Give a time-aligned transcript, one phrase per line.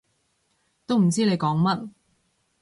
[0.87, 1.89] 都唔知你講乜